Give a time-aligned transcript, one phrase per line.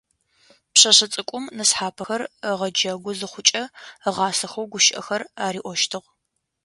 [0.73, 3.63] Пшъэшъэ цӏыкӏум нысхъапэхэр ыгъэджэгу зыхъукӏэ,
[4.07, 6.07] ыгъасэхэу гущыӏэхэр ариӏощтыгъ.